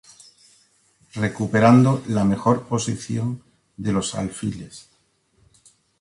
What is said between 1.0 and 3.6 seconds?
Recuperando la mejor posición